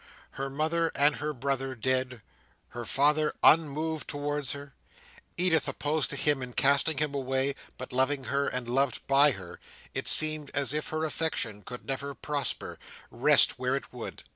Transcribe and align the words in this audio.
Her 0.31 0.49
mother 0.49 0.91
and 0.95 1.17
her 1.17 1.31
brother 1.31 1.75
dead, 1.75 2.23
her 2.69 2.85
father 2.85 3.33
unmoved 3.43 4.07
towards 4.09 4.53
her, 4.53 4.73
Edith 5.37 5.67
opposed 5.67 6.09
to 6.09 6.15
him 6.15 6.41
and 6.41 6.57
casting 6.57 6.97
him 6.97 7.13
away, 7.13 7.53
but 7.77 7.93
loving 7.93 8.23
her, 8.23 8.47
and 8.47 8.67
loved 8.67 9.05
by 9.05 9.29
her, 9.29 9.59
it 9.93 10.07
seemed 10.07 10.49
as 10.55 10.73
if 10.73 10.87
her 10.87 11.05
affection 11.05 11.61
could 11.61 11.85
never 11.85 12.15
prosper, 12.15 12.79
rest 13.11 13.59
where 13.59 13.75
it 13.75 13.93
would. 13.93 14.23